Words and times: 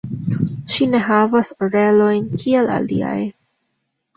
Ŝi 0.75 0.87
ne 0.93 1.01
havas 1.09 1.51
orelojn 1.67 2.27
kiel 2.45 2.73
aliaj. 2.79 3.17